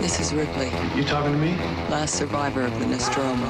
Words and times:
This 0.00 0.18
is 0.20 0.32
Ripley, 0.32 0.70
You 0.96 1.04
talking 1.04 1.32
to 1.32 1.38
me? 1.38 1.54
last 1.90 2.14
survivor 2.16 2.62
of 2.64 2.72
the 2.78 2.86
Nostromo. 2.86 3.46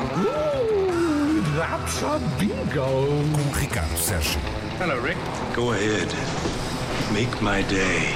That's 1.57 2.03
a 2.03 2.19
bingo. 2.37 3.07
Com 3.33 3.53
Ricardo 3.61 3.97
Sérgio. 3.97 4.41
Hello, 4.81 4.99
Rick. 5.01 5.17
Go 5.55 5.71
ahead. 5.73 6.09
Make 7.13 7.41
my 7.41 7.63
day. 7.63 8.13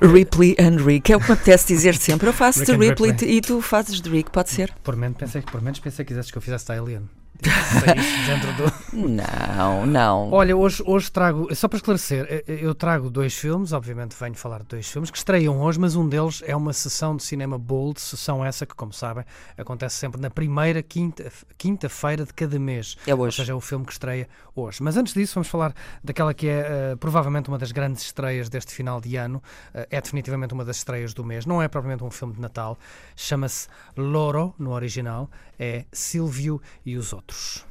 Ripley 0.00 0.56
and 0.58 0.82
Rick, 0.82 1.12
é 1.12 1.16
o 1.16 1.20
que 1.20 1.26
me 1.28 1.32
apetece 1.34 1.66
dizer 1.66 1.96
sempre. 1.96 2.28
Eu 2.28 2.32
faço 2.32 2.60
Rick 2.60 2.72
de 2.72 2.78
Ripley 2.78 3.10
Ripley. 3.12 3.36
e 3.36 3.40
tu 3.42 3.60
fazes 3.60 4.00
de 4.00 4.08
Rick, 4.08 4.30
pode 4.30 4.48
ser? 4.50 4.72
Por 4.82 4.96
menos 4.96 5.18
pensei, 5.18 5.42
por 5.42 5.60
menos 5.60 5.78
pensei 5.80 6.02
que 6.02 6.08
quisesses 6.14 6.30
que 6.30 6.38
eu 6.38 6.42
fizesse 6.42 6.66
da 6.66 6.78
Alien. 6.80 7.02
Saísse 7.42 8.18
dentro 8.26 8.52
do. 8.54 8.72
Não, 8.94 9.84
não. 9.86 10.30
Olha, 10.30 10.56
hoje, 10.56 10.82
hoje 10.86 11.10
trago, 11.10 11.52
só 11.54 11.66
para 11.66 11.76
esclarecer, 11.78 12.26
eh, 12.30 12.44
eh, 12.46 12.58
eu 12.62 12.74
trago 12.74 13.10
dois 13.10 13.34
filmes, 13.34 13.72
obviamente 13.72 14.14
venho 14.18 14.34
falar 14.36 14.60
de 14.60 14.68
dois 14.68 14.88
filmes 14.88 15.10
que 15.10 15.18
estreiam 15.18 15.60
hoje, 15.60 15.80
mas 15.80 15.96
um 15.96 16.08
deles 16.08 16.42
é 16.46 16.54
uma 16.54 16.72
sessão 16.72 17.16
de 17.16 17.24
cinema 17.24 17.58
Bold, 17.58 18.00
sessão 18.00 18.44
essa 18.44 18.64
que, 18.64 18.74
como 18.74 18.92
sabem, 18.92 19.24
acontece 19.58 19.96
sempre 19.96 20.20
na 20.20 20.30
primeira 20.30 20.80
quinta- 20.80 21.30
quinta-feira 21.58 22.24
de 22.24 22.32
cada 22.32 22.56
mês. 22.58 22.96
É 23.06 23.12
Ou 23.14 23.22
hoje. 23.22 23.36
seja, 23.36 23.52
é 23.52 23.54
o 23.54 23.60
filme 23.60 23.84
que 23.84 23.92
estreia 23.92 24.28
hoje. 24.54 24.80
Mas 24.82 24.96
antes 24.96 25.12
disso, 25.12 25.34
vamos 25.34 25.48
falar 25.48 25.74
daquela 26.02 26.32
que 26.32 26.46
é 26.48 26.60
eh, 26.92 26.96
provavelmente 26.96 27.48
uma 27.48 27.58
das 27.58 27.72
grandes 27.72 28.02
estreias 28.04 28.48
deste 28.48 28.72
final 28.72 29.00
de 29.00 29.16
ano. 29.16 29.42
Eh, 29.74 29.88
é 29.90 30.00
definitivamente 30.00 30.54
uma 30.54 30.64
das 30.64 30.76
estreias 30.76 31.12
do 31.12 31.24
mês. 31.24 31.44
Não 31.46 31.60
é 31.60 31.66
propriamente 31.66 32.04
um 32.04 32.10
filme 32.12 32.32
de 32.34 32.40
Natal. 32.40 32.78
Chama-se 33.16 33.66
Loro, 33.96 34.54
no 34.56 34.70
original. 34.72 35.28
É 35.58 35.84
Silvio 35.92 36.60
e 36.84 36.96
os 36.96 37.12
Outros. 37.12 37.64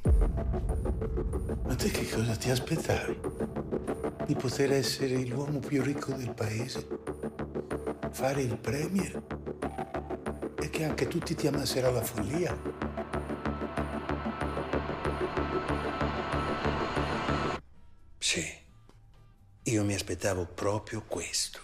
Ma 1.15 1.75
te 1.75 1.91
che 1.91 2.09
cosa 2.09 2.35
ti 2.35 2.49
aspettavi? 2.49 3.19
Di 4.25 4.35
poter 4.35 4.71
essere 4.71 5.23
l'uomo 5.25 5.59
più 5.59 5.83
ricco 5.83 6.11
del 6.13 6.33
paese? 6.33 6.87
Fare 8.11 8.41
il 8.41 8.57
premier? 8.57 9.21
E 10.59 10.69
che 10.71 10.83
anche 10.83 11.07
tutti 11.07 11.35
ti 11.35 11.45
amassero 11.45 11.89
alla 11.89 12.01
follia? 12.01 12.57
Sì, 18.17 18.43
io 19.63 19.83
mi 19.83 19.93
aspettavo 19.93 20.47
proprio 20.47 21.03
questo. 21.07 21.62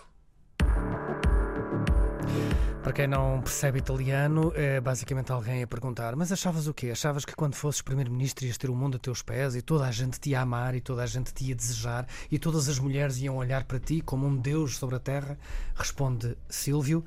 Quem 2.99 3.07
não 3.07 3.41
percebe 3.41 3.79
italiano, 3.79 4.51
é 4.53 4.81
basicamente 4.81 5.31
alguém 5.31 5.63
a 5.63 5.67
perguntar: 5.67 6.17
Mas 6.17 6.33
achavas 6.33 6.67
o 6.67 6.73
quê? 6.73 6.91
Achavas 6.91 7.23
que 7.23 7.33
quando 7.33 7.55
fosses 7.55 7.81
primeiro-ministro 7.81 8.45
ias 8.45 8.57
ter 8.57 8.69
o 8.69 8.75
mundo 8.75 8.97
a 8.97 8.99
teus 8.99 9.21
pés 9.21 9.55
e 9.55 9.61
toda 9.61 9.85
a 9.85 9.91
gente 9.91 10.19
te 10.19 10.31
ia 10.31 10.41
amar 10.41 10.75
e 10.75 10.81
toda 10.81 11.01
a 11.01 11.05
gente 11.05 11.33
te 11.33 11.45
ia 11.45 11.55
desejar 11.55 12.05
e 12.29 12.37
todas 12.37 12.67
as 12.67 12.77
mulheres 12.77 13.17
iam 13.19 13.37
olhar 13.37 13.63
para 13.63 13.79
ti 13.79 14.01
como 14.01 14.27
um 14.27 14.35
deus 14.35 14.75
sobre 14.75 14.97
a 14.97 14.99
terra? 14.99 15.39
Responde 15.75 16.37
Silvio: 16.49 17.05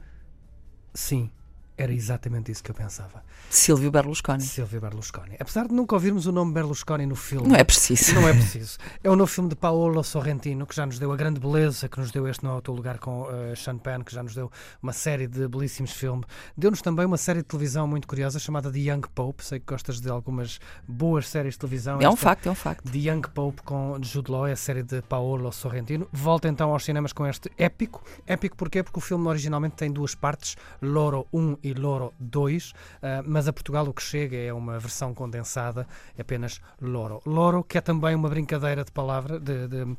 Sim, 0.94 1.30
era 1.76 1.92
exatamente 1.92 2.52
isso 2.52 2.62
que 2.62 2.70
eu 2.70 2.74
pensava. 2.74 3.22
Silvio 3.48 3.90
Berlusconi. 3.90 4.42
Silvio 4.42 4.80
Berlusconi. 4.80 5.36
Apesar 5.38 5.66
de 5.68 5.74
nunca 5.74 5.94
ouvirmos 5.94 6.26
o 6.26 6.32
nome 6.32 6.52
Berlusconi 6.52 7.06
no 7.06 7.16
filme. 7.16 7.48
Não 7.48 7.56
é 7.56 7.64
preciso. 7.64 8.14
Não 8.14 8.28
é 8.28 8.32
preciso. 8.34 8.78
É 9.02 9.10
o 9.10 9.16
novo 9.16 9.30
filme 9.30 9.48
de 9.50 9.56
Paolo 9.56 10.02
Sorrentino, 10.04 10.66
que 10.66 10.74
já 10.74 10.86
nos 10.86 10.98
deu 10.98 11.10
a 11.12 11.16
grande 11.16 11.40
beleza, 11.40 11.88
que 11.88 11.98
nos 11.98 12.10
deu 12.10 12.26
este 12.28 12.44
No 12.44 12.54
Outro 12.54 12.72
Lugar 12.72 12.98
com 12.98 13.22
uh, 13.22 13.56
Sean 13.56 13.78
Penn, 13.78 14.02
que 14.02 14.12
já 14.14 14.22
nos 14.22 14.34
deu 14.34 14.50
uma 14.82 14.92
série 14.92 15.26
de 15.26 15.48
belíssimos 15.48 15.92
filmes. 15.92 16.26
Deu-nos 16.56 16.80
também 16.82 17.04
uma 17.06 17.16
série 17.16 17.40
de 17.40 17.46
televisão 17.48 17.86
muito 17.86 18.06
curiosa 18.06 18.38
chamada 18.38 18.70
The 18.70 18.78
Young 18.78 19.02
Pope. 19.14 19.44
Sei 19.44 19.58
que 19.58 19.66
gostas 19.66 20.00
de 20.00 20.08
algumas 20.10 20.60
boas 20.86 21.28
séries 21.28 21.54
de 21.54 21.60
televisão. 21.60 22.00
É 22.00 22.08
um 22.08 22.12
Esta- 22.12 22.16
facto, 22.24 22.46
é 22.46 22.50
um 22.50 22.54
facto. 22.54 22.90
The 22.90 22.98
Young 22.98 23.22
Pope 23.34 23.62
com 23.62 23.98
Jude 24.02 24.30
Law, 24.30 24.46
é 24.46 24.52
a 24.52 24.56
série 24.56 24.82
de 24.82 25.02
Paolo 25.02 25.50
Sorrentino. 25.52 26.06
Volta 26.12 26.48
então 26.48 26.70
aos 26.72 26.84
cinemas 26.84 27.12
com 27.12 27.26
este 27.26 27.50
épico. 27.58 28.02
Épico 28.26 28.56
porquê? 28.56 28.82
Porque 28.82 28.98
o 28.98 29.02
filme 29.02 29.26
originalmente 29.28 29.76
tem 29.76 29.90
duas 29.90 30.14
partes, 30.14 30.56
Loro 30.80 31.26
1 31.32 31.56
e 31.62 31.72
Loro 31.74 32.12
2, 32.20 32.72
ah, 33.02 33.22
mas 33.26 33.48
a 33.48 33.52
Portugal 33.52 33.86
o 33.86 33.92
que 33.94 34.02
chega 34.02 34.36
é 34.36 34.52
uma 34.52 34.78
versão 34.78 35.12
condensada, 35.14 35.86
é 36.16 36.22
apenas 36.22 36.60
Loro. 36.80 37.20
Loro, 37.26 37.62
que 37.64 37.78
é 37.78 37.80
também 37.80 38.14
uma 38.14 38.28
brincadeira 38.28 38.84
de 38.84 38.92
palavra, 38.92 39.38
de- 39.40 39.68
de 39.68 39.96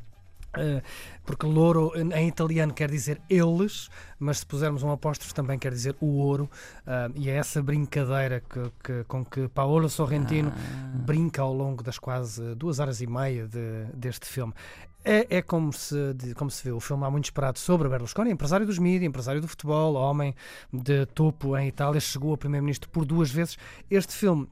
Uh, 0.56 0.80
porque 1.26 1.44
louro 1.46 1.90
em 1.96 2.28
italiano 2.28 2.72
quer 2.72 2.88
dizer 2.88 3.20
eles, 3.28 3.90
mas 4.20 4.38
se 4.38 4.46
pusermos 4.46 4.84
um 4.84 4.90
apóstrofe 4.92 5.34
também 5.34 5.58
quer 5.58 5.72
dizer 5.72 5.96
o 6.00 6.06
ouro, 6.18 6.48
uh, 6.86 7.12
e 7.16 7.28
é 7.28 7.34
essa 7.34 7.60
brincadeira 7.60 8.40
que, 8.40 8.70
que- 8.84 9.02
com 9.08 9.24
que 9.24 9.48
Paolo 9.48 9.88
Sorrentino 9.88 10.52
brinca 10.94 11.42
ao 11.42 11.52
longo 11.52 11.82
das 11.82 11.98
quase 11.98 12.54
duas 12.54 12.78
horas 12.78 13.00
e 13.00 13.06
meia 13.08 13.48
de- 13.48 13.86
deste 13.94 14.26
filme. 14.26 14.54
É, 15.04 15.36
é 15.36 15.42
como, 15.42 15.70
se, 15.70 16.14
como 16.34 16.50
se 16.50 16.64
vê 16.64 16.72
o 16.72 16.80
filme 16.80 17.04
há 17.04 17.10
muito 17.10 17.26
esperado 17.26 17.58
sobre 17.58 17.88
Berlusconi, 17.88 18.30
empresário 18.30 18.64
dos 18.64 18.78
mídias, 18.78 19.02
empresário 19.08 19.40
do 19.40 19.46
futebol, 19.46 19.94
homem 19.96 20.34
de 20.72 21.04
topo 21.06 21.56
em 21.58 21.68
Itália, 21.68 22.00
chegou 22.00 22.32
a 22.32 22.38
primeiro-ministro 22.38 22.88
por 22.88 23.04
duas 23.04 23.30
vezes. 23.30 23.58
Este 23.90 24.14
filme 24.14 24.48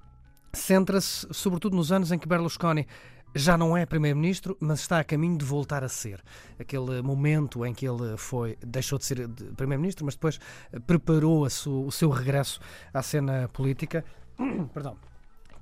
centra-se 0.53 1.27
sobretudo 1.31 1.75
nos 1.75 1.91
anos 1.91 2.13
em 2.13 2.19
que 2.19 2.29
Berlusconi 2.29 2.87
já 3.35 3.57
não 3.57 3.75
é 3.75 3.87
primeiro-ministro, 3.87 4.55
mas 4.61 4.81
está 4.81 4.99
a 4.99 5.05
caminho 5.05 5.39
de 5.39 5.45
voltar 5.45 5.83
a 5.83 5.89
ser. 5.89 6.23
Aquele 6.59 7.01
momento 7.01 7.65
em 7.65 7.73
que 7.73 7.89
ele 7.89 8.17
foi 8.19 8.59
deixou 8.61 8.99
de 8.99 9.07
ser 9.07 9.27
primeiro-ministro, 9.57 10.05
mas 10.05 10.15
depois 10.15 10.39
preparou 10.87 11.47
o 11.47 11.91
seu 11.91 12.11
regresso 12.11 12.61
à 12.93 13.03
cena 13.03 13.49
política. 13.49 14.05
Perdão. 14.75 14.97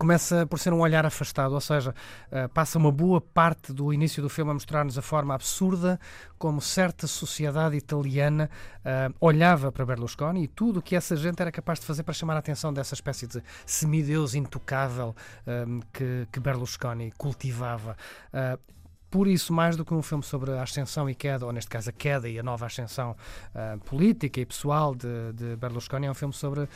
Começa 0.01 0.47
por 0.47 0.59
ser 0.59 0.73
um 0.73 0.81
olhar 0.81 1.05
afastado, 1.05 1.53
ou 1.53 1.61
seja, 1.61 1.95
eh, 2.31 2.49
passa 2.49 2.79
uma 2.79 2.91
boa 2.91 3.21
parte 3.21 3.71
do 3.71 3.93
início 3.93 4.23
do 4.23 4.31
filme 4.31 4.51
a 4.51 4.55
mostrar-nos 4.55 4.97
a 4.97 5.03
forma 5.03 5.35
absurda 5.35 6.01
como 6.39 6.59
certa 6.59 7.07
sociedade 7.07 7.77
italiana 7.77 8.49
eh, 8.83 9.11
olhava 9.21 9.71
para 9.71 9.85
Berlusconi 9.85 10.45
e 10.45 10.49
tudo 10.49 10.79
o 10.79 10.83
que 10.83 10.97
essa 10.97 11.15
gente 11.17 11.43
era 11.43 11.53
capaz 11.53 11.81
de 11.81 11.85
fazer 11.85 12.03
para 12.03 12.15
chamar 12.15 12.35
a 12.37 12.39
atenção 12.39 12.73
dessa 12.73 12.95
espécie 12.95 13.27
de 13.27 13.43
semideus 13.67 14.35
intocável 14.35 15.15
eh, 15.47 15.67
que, 15.93 16.27
que 16.33 16.41
Berlusconi 16.41 17.13
cultivava. 17.19 17.95
Eh, 18.33 18.59
por 19.11 19.27
isso, 19.27 19.53
mais 19.53 19.77
do 19.77 19.85
que 19.85 19.93
um 19.93 20.03
filme 20.03 20.23
sobre 20.23 20.53
a 20.53 20.63
ascensão 20.63 21.11
e 21.11 21.15
queda, 21.17 21.45
ou 21.45 21.53
neste 21.53 21.69
caso 21.69 21.91
a 21.91 21.93
queda 21.93 22.29
e 22.29 22.39
a 22.39 22.43
nova 22.45 22.67
ascensão 22.67 23.17
ah, 23.53 23.77
política 23.85 24.41
e 24.41 24.47
pessoal 24.47 24.95
de, 24.95 25.33
de 25.35 25.57
Berlusconi, 25.57 26.07
é 26.07 26.11
um 26.11 26.15
filme 26.15 26.33
sobre, 26.33 26.69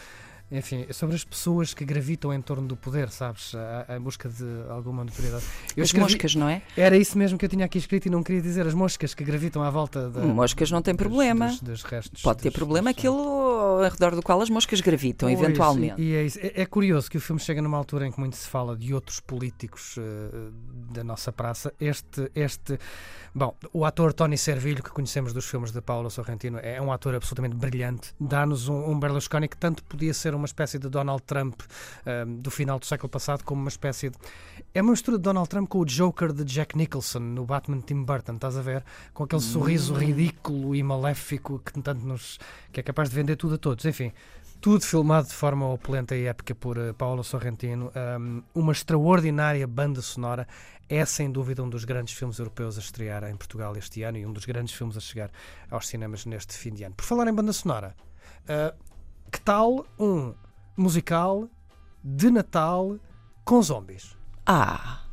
enfim, 0.50 0.86
sobre 0.92 1.16
as 1.16 1.24
pessoas 1.24 1.74
que 1.74 1.84
gravitam 1.84 2.32
em 2.32 2.40
torno 2.40 2.68
do 2.68 2.76
poder, 2.76 3.10
sabes? 3.10 3.54
A, 3.54 3.94
a 3.96 3.98
busca 4.00 4.28
de 4.28 4.44
alguma 4.68 5.02
notoriedade. 5.04 5.44
Eu 5.76 5.82
As 5.82 5.88
escrevi- 5.88 6.04
moscas, 6.12 6.34
não 6.34 6.48
é? 6.48 6.62
Era 6.76 6.96
isso 6.96 7.16
mesmo 7.18 7.36
que 7.38 7.44
eu 7.44 7.48
tinha 7.48 7.64
aqui 7.64 7.78
escrito 7.78 8.06
e 8.06 8.10
não 8.10 8.22
queria 8.22 8.40
dizer 8.42 8.66
as 8.66 8.74
moscas 8.74 9.14
que 9.14 9.24
gravitam 9.24 9.62
à 9.62 9.70
volta 9.70 10.08
da, 10.10 10.20
Moscas 10.20 10.70
não 10.70 10.80
tem 10.82 10.94
dos- 10.94 11.00
problema. 11.06 11.48
dos- 11.48 11.60
dos 11.60 11.82
restos 11.82 12.22
Pode 12.22 12.42
ter 12.42 12.50
dos- 12.50 12.56
problema 12.56 12.90
dos- 12.92 12.98
aquilo 12.98 13.16
ao 13.18 13.82
redor 13.82 14.14
do 14.14 14.22
qual 14.22 14.40
as 14.40 14.50
moscas 14.50 14.80
gravitam, 14.80 15.28
Pois, 15.28 15.40
eventualmente. 15.40 16.00
E, 16.00 16.10
e 16.10 16.14
é, 16.16 16.22
isso. 16.24 16.38
É- 16.40 16.62
é 16.62 16.66
curioso 16.66 17.10
que 17.10 17.16
o 17.16 17.20
filme 17.20 17.40
chega 17.40 17.60
numa 17.60 17.76
altura 17.78 18.06
em 18.06 18.12
que 18.12 18.20
muito 18.20 18.36
se 18.36 18.46
fala 18.48 18.76
de 18.76 18.94
outros 18.94 19.20
políticos 19.20 19.96
eh, 19.98 20.50
da 20.92 21.02
nossa 21.02 21.32
praça. 21.32 21.72
Este, 21.80 22.30
este, 22.34 22.78
bom, 23.34 23.56
o 23.72 23.84
ator 23.84 24.12
Tony 24.12 24.36
Servilho, 24.38 24.82
que 24.82 24.90
conhecemos 24.90 25.32
dos 25.32 25.46
filmes 25.46 25.72
de 25.72 25.80
Paulo 25.80 26.10
Sorrentino, 26.10 26.58
é 26.62 26.80
um 26.80 26.92
ator 26.92 27.14
absolutamente 27.14 27.56
brilhante. 27.56 28.14
Dá-nos 28.20 28.68
um, 28.68 28.90
um 28.90 28.98
Berlusconi 29.00 29.48
que 29.48 29.56
tanto 29.56 29.82
podia 29.84 30.12
ser 30.14 30.33
uma 30.36 30.46
espécie 30.46 30.78
de 30.78 30.88
Donald 30.88 31.22
Trump 31.22 31.60
eh, 32.04 32.24
do 32.24 32.50
final 32.50 32.78
do 32.78 32.86
século 32.86 33.08
passado, 33.08 33.44
como 33.44 33.60
uma 33.60 33.68
espécie 33.68 34.10
de. 34.10 34.16
É 34.72 34.82
uma 34.82 34.92
mistura 34.92 35.16
de 35.16 35.22
Donald 35.22 35.48
Trump 35.48 35.68
com 35.68 35.78
o 35.78 35.84
Joker 35.84 36.32
de 36.32 36.44
Jack 36.44 36.76
Nicholson 36.76 37.20
no 37.20 37.44
Batman 37.44 37.80
Tim 37.80 38.02
Burton, 38.02 38.34
estás 38.34 38.56
a 38.56 38.62
ver? 38.62 38.84
Com 39.12 39.24
aquele 39.24 39.42
sorriso 39.42 39.94
ridículo 39.94 40.74
e 40.74 40.82
maléfico 40.82 41.58
que 41.58 41.80
tanto 41.80 42.04
nos. 42.06 42.38
que 42.72 42.80
é 42.80 42.82
capaz 42.82 43.08
de 43.10 43.16
vender 43.16 43.36
tudo 43.36 43.54
a 43.54 43.58
todos. 43.58 43.84
Enfim. 43.84 44.12
Tudo 44.60 44.82
filmado 44.82 45.28
de 45.28 45.34
forma 45.34 45.68
opulenta 45.68 46.16
e 46.16 46.24
épica 46.24 46.54
por 46.54 46.78
uh, 46.78 46.94
Paolo 46.94 47.22
Sorrentino. 47.22 47.92
Um, 48.18 48.42
uma 48.54 48.72
extraordinária 48.72 49.66
banda 49.66 50.00
sonora. 50.00 50.48
É 50.88 51.04
sem 51.04 51.30
dúvida 51.30 51.62
um 51.62 51.68
dos 51.68 51.84
grandes 51.84 52.14
filmes 52.14 52.38
europeus 52.38 52.78
a 52.78 52.80
estrear 52.80 53.24
em 53.24 53.36
Portugal 53.36 53.76
este 53.76 54.02
ano 54.02 54.16
e 54.16 54.24
um 54.24 54.32
dos 54.32 54.46
grandes 54.46 54.74
filmes 54.74 54.96
a 54.96 55.00
chegar 55.00 55.30
aos 55.70 55.86
cinemas 55.86 56.24
neste 56.24 56.54
fim 56.54 56.72
de 56.72 56.82
ano. 56.84 56.94
Por 56.94 57.04
falar 57.04 57.28
em 57.28 57.34
banda 57.34 57.52
sonora, 57.52 57.94
uh, 58.48 58.74
que 59.30 59.40
tal 59.40 59.84
um 59.98 60.34
musical 60.76 61.48
de 62.02 62.30
Natal 62.30 62.98
com 63.44 63.62
zombies? 63.62 64.16
Ah, 64.46 65.04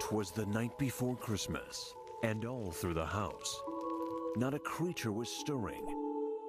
Twas 0.00 0.30
the 0.30 0.46
night 0.46 0.76
before 0.78 1.16
Christmas, 1.16 1.92
and 2.22 2.46
all 2.46 2.70
through 2.70 2.94
the 2.94 3.04
house, 3.04 3.62
not 4.36 4.54
a 4.54 4.58
creature 4.58 5.12
was 5.12 5.28
stirring, 5.28 5.84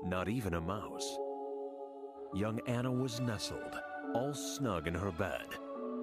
not 0.05 0.29
even 0.29 0.53
a 0.53 0.61
mouse. 0.61 1.17
Young 2.33 2.61
Anna 2.67 2.89
was 2.89 3.19
nestled, 3.19 3.75
all 4.15 4.33
snug 4.33 4.87
in 4.87 4.93
her 4.93 5.11
bed, 5.11 5.45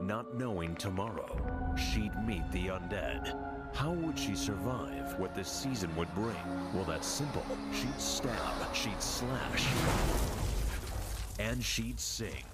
not 0.02 0.37
knowing 0.37 0.75
tomorrow 0.76 1.75
she'd 1.76 2.14
meet 2.26 2.50
the 2.52 2.69
undead. 2.69 3.37
How 3.75 3.93
would 3.93 4.19
she 4.19 4.34
survive 4.34 5.19
what 5.19 5.34
this 5.34 5.50
season 5.50 5.94
would 5.96 6.12
bring? 6.14 6.37
Well, 6.72 6.84
that's 6.84 7.06
simple. 7.06 7.44
She'd 7.72 8.00
stab, 8.00 8.75
she'd 8.75 9.02
slash, 9.02 9.66
and 11.38 11.62
she'd 11.62 12.00
sing. 12.00 12.44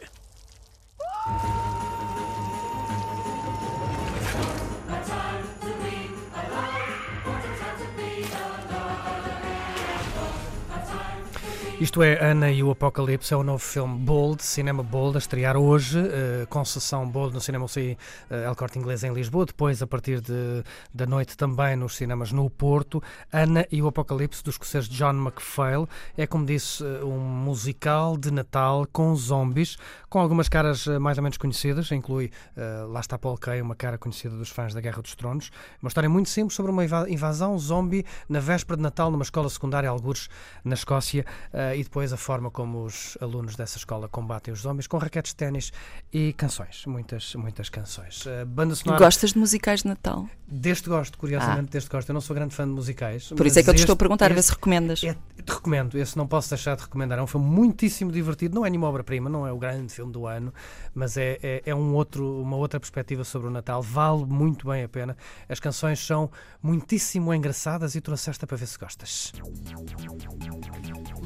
Isto 11.83 12.01
é 12.01 12.25
Ana 12.25 12.49
e 12.49 12.63
o 12.63 12.71
Apocalipse, 12.71 13.35
é 13.35 13.37
o 13.37 13.43
novo 13.43 13.59
filme 13.59 13.99
Bold, 13.99 14.41
Cinema 14.41 14.85
Bold, 14.85 15.17
a 15.17 15.19
estrear 15.19 15.57
hoje, 15.57 15.99
uh, 15.99 16.47
com 16.49 16.65
sessão 16.65 17.09
Bold 17.09 17.35
no 17.35 17.41
Cinema 17.41 17.65
UCI 17.65 17.99
uh, 18.31 18.35
El 18.35 18.55
Corte 18.55 18.79
Inglês 18.79 19.03
em 19.03 19.13
Lisboa, 19.13 19.45
depois 19.45 19.83
a 19.83 19.87
partir 19.89 20.21
de, 20.21 20.63
da 20.95 21.07
noite 21.07 21.37
também 21.37 21.75
nos 21.75 21.97
cinemas 21.97 22.31
no 22.31 22.49
Porto. 22.49 23.03
Ana 23.33 23.67
e 23.69 23.83
o 23.83 23.89
Apocalipse, 23.89 24.45
dos 24.45 24.55
escocês 24.55 24.89
John 24.89 25.15
McPhail, 25.15 25.89
é 26.17 26.25
como 26.25 26.47
disse, 26.47 26.85
uh, 26.85 27.05
um 27.05 27.19
musical 27.19 28.17
de 28.17 28.31
Natal 28.31 28.87
com 28.93 29.13
zombies, 29.17 29.77
com 30.09 30.21
algumas 30.21 30.49
caras 30.49 30.87
mais 30.87 31.19
ou 31.19 31.25
menos 31.25 31.37
conhecidas, 31.37 31.91
inclui, 31.91 32.31
uh, 32.57 32.93
lá 32.93 33.01
está 33.01 33.19
Paul 33.19 33.37
Kay, 33.37 33.61
uma 33.61 33.75
cara 33.75 33.99
conhecida 33.99 34.37
dos 34.37 34.51
fãs 34.51 34.73
da 34.73 34.81
Guerra 34.81 35.03
dos 35.03 35.17
Tronos, 35.17 35.51
uma 35.83 35.89
história 35.89 36.09
muito 36.09 36.29
simples 36.29 36.55
sobre 36.55 36.71
uma 36.71 36.85
invasão 37.09 37.59
zombie 37.59 38.07
na 38.29 38.39
véspera 38.39 38.77
de 38.77 38.85
Natal 38.85 39.11
numa 39.11 39.25
escola 39.25 39.51
secundária, 39.51 39.91
algures 39.91 40.29
na 40.65 40.75
Escócia. 40.75 41.27
Uh, 41.53 41.72
e 41.77 41.83
depois 41.83 42.13
a 42.13 42.17
forma 42.17 42.51
como 42.51 42.85
os 42.85 43.17
alunos 43.21 43.57
dessa 43.57 43.79
escola 43.79 44.09
combatem 44.09 44.53
os 44.53 44.61
zombies 44.61 44.87
com 44.87 44.99
raquetes 44.99 45.33
de 45.33 45.37
ténis 45.37 45.73
e 46.13 46.33
canções, 46.33 46.85
muitas, 46.87 47.35
muitas 47.35 47.69
canções. 47.69 48.25
Uh, 48.27 48.47
banda 48.47 48.75
sonora. 48.75 48.99
Gostas 48.99 49.33
de 49.33 49.39
musicais 49.39 49.83
de 49.83 49.89
Natal? 49.89 50.29
Deste 50.47 50.89
gosto, 50.89 51.17
curiosamente, 51.17 51.69
ah. 51.69 51.73
deste 51.73 51.89
gosto. 51.89 52.09
Eu 52.11 52.15
não 52.15 52.21
sou 52.21 52.35
grande 52.35 52.55
fã 52.55 52.65
de 52.67 52.73
musicais. 52.73 53.29
Por 53.29 53.47
isso 53.47 53.59
é 53.59 53.63
que 53.63 53.71
eu 53.71 53.75
te 53.75 53.81
estou 53.81 53.95
a 53.95 53.97
perguntar, 53.97 54.31
a 54.31 54.35
ver 54.35 54.43
se 54.43 54.53
recomendas. 54.53 55.03
É, 55.03 55.15
te 55.15 55.53
recomendo, 55.53 55.99
esse 55.99 56.17
não 56.17 56.27
posso 56.27 56.51
deixar 56.51 56.77
de 56.77 56.83
recomendar. 56.83 57.19
É 57.19 57.23
um 57.23 57.27
filme 57.27 57.47
muitíssimo 57.47 58.13
divertido. 58.13 58.55
Não 58.55 58.67
é 58.67 58.71
nenhuma 58.71 58.89
obra-prima, 58.89 59.31
não 59.31 59.47
é 59.47 59.53
o 59.53 59.59
grande 59.59 59.93
filme 59.93 60.13
do 60.13 60.27
ano, 60.27 60.53
mas 60.95 61.17
é, 61.17 61.39
é, 61.43 61.63
é, 61.67 61.75
um 61.75 61.95
outro, 61.95 62.41
uma 62.43 62.57
outra 62.57 62.79
perspectiva 62.79 63.25
sobre 63.25 63.49
o 63.49 63.51
Natal. 63.51 63.83
Vale 63.83 64.27
muito 64.27 64.69
bem 64.69 64.85
a 64.85 64.89
pena. 64.89 65.17
As 65.49 65.59
canções 65.59 66.05
são 66.05 66.31
muitíssimo 66.63 67.33
engraçadas 67.33 67.95
e 67.95 68.01
trouxeste 68.01 68.45
para 68.47 68.57
ver 68.57 68.67
se 68.67 68.79
gostas. 68.79 69.33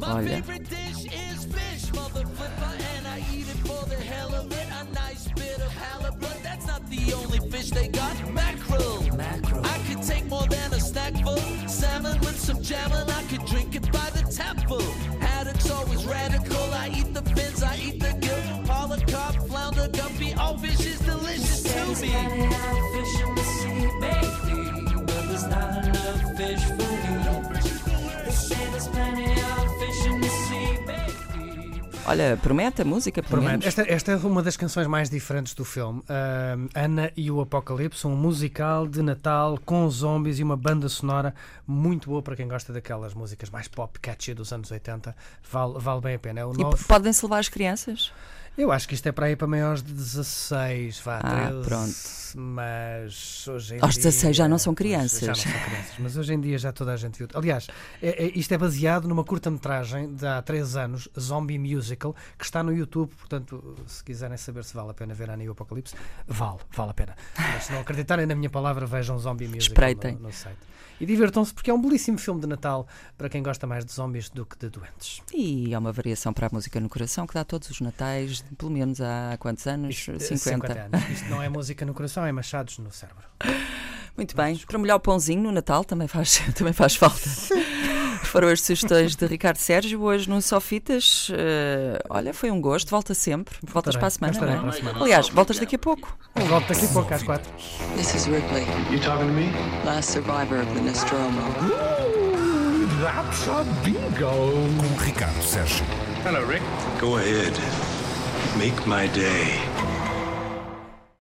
Olha. 0.01 0.43
the 3.89 3.97
hell 3.97 4.35
of 4.35 4.53
it. 4.53 4.67
A 4.81 4.85
nice 4.93 5.29
bit 5.33 5.59
of 5.59 5.73
haller, 5.73 6.13
but 6.21 6.39
that's 6.43 6.67
not 6.67 6.89
the 6.91 7.13
only 7.15 7.39
fish 7.51 7.71
they 7.71 7.89
got 7.89 8.15
mackerel. 8.33 9.03
mackerel. 9.17 9.65
I 9.65 9.79
could 9.89 10.03
take 10.03 10.27
more 10.27 10.47
than 10.47 10.73
a 10.75 10.81
snack 10.81 11.15
full. 11.25 11.39
Salmon 11.69 12.19
with 12.21 12.39
some 12.39 12.63
jam 12.63 12.93
and 12.93 13.11
I 13.11 13.23
could 13.25 13.45
drink 13.47 13.75
it 13.75 13.91
by 13.93 14.11
the 14.11 14.23
tapful. 14.31 14.83
Haddock's 15.21 15.71
always 15.71 16.05
radical. 16.05 16.65
I 16.75 16.91
eat 16.95 17.15
the 17.15 17.23
fins, 17.35 17.63
I 17.63 17.77
eat 17.77 18.01
the 18.01 18.13
gill. 18.21 18.65
Polycarp, 18.67 19.37
flounder, 19.49 19.89
guppy, 19.89 20.35
all 20.35 20.59
fish 20.59 20.85
is 20.85 21.01
delicious 21.01 21.63
to 21.63 22.03
me. 22.03 22.13
Olha, 32.09 32.39
promete 32.41 32.83
a 32.83 32.85
música, 32.85 33.21
promete. 33.21 33.67
Esta, 33.67 33.83
esta, 33.83 34.13
é 34.13 34.17
uma 34.17 34.41
das 34.41 34.57
canções 34.57 34.87
mais 34.87 35.11
diferentes 35.11 35.55
do 35.55 35.65
filme. 35.65 36.01
Uh, 36.01 36.69
Ana 36.73 37.11
e 37.17 37.31
o 37.33 37.41
Apocalipse, 37.41 38.07
um 38.07 38.15
musical 38.15 38.87
de 38.87 39.03
Natal 39.03 39.59
com 39.65 39.91
zombies 39.91 40.39
e 40.39 40.45
uma 40.45 40.57
banda 40.57 40.89
sonora 40.89 41.35
muito 41.67 42.09
boa 42.09 42.23
para 42.23 42.37
quem 42.37 42.47
gosta 42.47 42.73
daquelas 42.73 43.13
músicas 43.13 43.51
mais 43.51 43.67
pop 43.67 43.99
catchy 43.99 44.35
dos 44.35 44.53
anos 44.53 44.71
80. 44.71 45.17
Vale, 45.51 45.75
vale 45.79 46.01
bem 46.01 46.15
a 46.15 46.19
pena. 46.19 46.41
É 46.41 46.45
o 46.45 46.53
novo... 46.53 46.77
E 46.81 46.85
podem-se 46.85 47.25
levar 47.25 47.39
as 47.41 47.49
crianças? 47.49 48.13
Eu 48.57 48.73
acho 48.73 48.89
que 48.89 48.95
isto 48.95 49.07
é 49.07 49.13
para 49.13 49.31
ir 49.31 49.37
para 49.37 49.47
maiores 49.47 49.83
de 49.83 49.93
16, 49.93 51.01
vá, 51.01 51.19
ah, 51.23 51.51
13. 51.51 51.69
Pronto. 51.69 51.95
Mas 52.39 53.49
hoje 53.49 53.77
em 53.77 53.81
Aos 53.81 53.95
dia, 53.95 54.03
16 54.03 54.37
já 54.37 54.47
não 54.47 54.59
são 54.59 54.75
crianças. 54.75 55.21
Já 55.21 55.29
não 55.29 55.35
são 55.35 55.53
crianças, 55.53 55.95
mas 55.99 56.17
hoje 56.19 56.35
em 56.35 56.41
dia 56.41 56.59
já 56.59 56.71
toda 56.71 56.93
a 56.93 56.97
gente 56.97 57.17
viu. 57.17 57.27
Aliás, 57.33 57.67
é, 58.03 58.27
é, 58.27 58.39
isto 58.39 58.53
é 58.53 58.59
baseado 58.59 59.09
numa 59.09 59.25
curta-metragem 59.25 60.15
de 60.15 60.27
há 60.27 60.43
3 60.43 60.77
anos, 60.77 61.09
Zombie 61.19 61.59
Musical, 61.59 62.15
que 62.39 62.45
está 62.45 62.63
no 62.63 62.77
YouTube. 62.77 63.11
Portanto, 63.17 63.75
se 63.87 64.05
quiserem 64.05 64.37
saber 64.37 64.65
se 64.65 64.75
vale 64.75 64.91
a 64.91 64.95
pena 64.95 65.15
ver 65.15 65.31
Annie 65.31 65.49
o 65.49 65.53
Apocalipse, 65.53 65.95
vale, 66.27 66.59
vale 66.75 66.91
a 66.91 66.95
pena. 66.95 67.17
Mas 67.39 67.65
se 67.65 67.73
não 67.73 67.81
acreditarem 67.81 68.27
na 68.27 68.35
minha 68.35 68.51
palavra, 68.51 68.85
vejam 68.85 69.19
Zombie 69.19 69.49
Musical 69.49 69.69
Espreitem. 69.69 70.15
no, 70.17 70.25
no 70.25 70.33
site 70.33 70.77
e 71.01 71.07
divirtam-se 71.07 71.53
porque 71.53 71.71
é 71.71 71.75
um 71.75 71.81
belíssimo 71.81 72.19
filme 72.19 72.41
de 72.41 72.47
Natal 72.47 72.87
para 73.17 73.29
quem 73.29 73.43
gosta 73.43 73.67
mais 73.67 73.85
de 73.85 73.93
zombies 73.93 74.31
do 74.31 74.47
que 74.47 74.57
de 74.59 74.71
doentes. 74.71 75.23
E 75.33 75.73
é 75.75 75.79
uma 75.79 75.93
variação 75.93 76.33
para 76.33 76.47
a 76.47 76.51
música 76.53 76.81
no 76.81 76.89
coração 76.89 77.27
que 77.27 77.35
dá 77.35 77.45
todos 77.45 77.71
os 77.71 77.81
Natais, 77.81 78.43
pelo 78.57 78.71
menos 78.71 79.01
há 79.01 79.37
quantos 79.39 79.67
anos? 79.67 79.95
Isto, 79.95 80.19
50. 80.19 80.67
50 80.67 80.81
anos. 80.81 81.11
Isto 81.11 81.29
não 81.29 81.43
é 81.43 81.49
música 81.49 81.85
no 81.85 81.93
coração, 81.93 82.26
é 82.27 82.33
machados 82.33 82.79
no 82.79 82.91
cérebro. 82.91 83.25
Muito 84.17 84.35
bem, 84.35 84.57
para 84.57 84.79
molhar 84.79 84.97
o 84.97 85.01
pãozinho 85.01 85.43
no 85.43 85.53
Natal 85.53 85.85
também 85.85 86.09
faz, 86.09 86.43
também 86.57 86.73
faz 86.73 86.97
falta. 86.97 87.29
Foram 88.25 88.49
as 88.49 88.61
sugestões 88.61 89.15
de 89.15 89.27
Ricardo 89.27 89.59
Sérgio. 89.59 90.03
Hoje 90.03 90.29
no 90.29 90.41
Sofitas, 90.43 91.29
uh, 91.31 92.03
olha, 92.09 92.35
foi 92.35 92.51
um 92.51 92.61
gosto. 92.61 92.91
Volta 92.91 93.15
sempre. 93.15 93.57
Voltas 93.63 93.95
para 93.97 94.07
a 94.07 94.11
semana, 94.11 94.41
não 94.41 94.49
é? 94.49 94.57
Para 94.59 94.69
a 94.69 94.73
semana. 94.73 95.01
Aliás, 95.01 95.29
voltas 95.29 95.59
daqui 95.59 95.77
a 95.77 95.79
pouco. 95.79 96.17
Volto 96.35 96.69
daqui 96.69 96.87
a 96.87 96.89
pouco, 96.89 97.15
às 97.15 97.23
quatro. 97.23 97.51
This 97.97 98.15
is 98.15 98.27
Ripley. 98.27 98.65
You 98.91 99.01
talking 99.01 99.29
to 99.29 99.33
me? 99.33 99.51
Last 99.85 100.13
survivor 100.13 100.61
of 100.61 100.75
the 100.75 100.81
Nostromo. 100.81 101.41
Ooh, 101.63 102.87
that's 103.03 103.49
a 103.49 103.65
bingo. 103.85 104.31
Com 104.77 105.05
Ricardo 105.05 105.43
Sérgio. 105.43 105.85
Hello, 106.25 106.45
Rick. 106.47 106.63
Go 107.01 107.19
ahead. 107.19 107.55
Make 108.59 108.87
my 108.87 109.07
day. 109.09 109.76